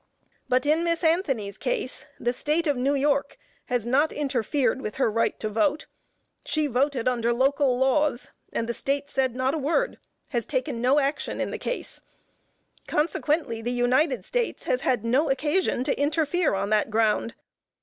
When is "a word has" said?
9.53-10.47